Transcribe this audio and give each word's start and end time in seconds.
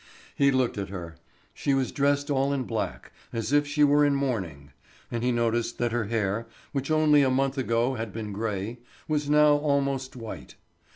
He 0.35 0.49
looked 0.49 0.79
at 0.79 0.89
her. 0.89 1.17
She 1.53 1.75
was 1.75 1.91
dressed 1.91 2.31
all 2.31 2.51
in 2.53 2.63
black 2.63 3.11
as 3.31 3.53
if 3.53 3.67
she 3.67 3.83
were 3.83 4.03
in 4.03 4.15
mourning, 4.15 4.71
and 5.11 5.23
he 5.23 5.31
noticed 5.31 5.77
that 5.77 5.91
her 5.91 6.05
hair, 6.05 6.47
which 6.71 6.89
only 6.89 7.21
a 7.21 7.29
month 7.29 7.55
ago 7.55 7.93
had 7.93 8.11
been 8.11 8.33
gray, 8.33 8.79
was 9.07 9.29
now 9.29 9.57
almost 9.57 10.15
white. 10.15 10.55